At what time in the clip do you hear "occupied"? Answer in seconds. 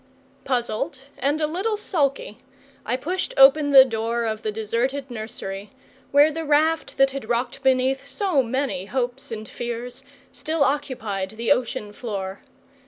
10.63-11.29